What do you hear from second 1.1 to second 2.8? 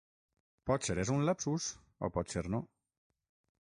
un lapsus o potser no.